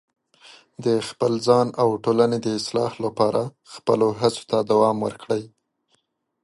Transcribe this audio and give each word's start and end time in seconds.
د 0.85 0.87
خپل 1.07 1.33
ځان 1.47 1.67
او 1.81 1.89
ټولنې 2.03 2.37
د 2.41 2.47
اصلاح 2.59 2.93
لپاره 3.05 3.41
خپلو 3.73 4.07
هڅو 4.21 4.43
ته 4.49 4.57
دوام 4.71 4.97
ورکړئ. 5.05 5.43